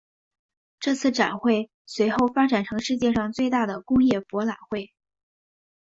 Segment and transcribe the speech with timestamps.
[0.79, 4.91] 这次展会随后发展成世界上最大的工业博览会。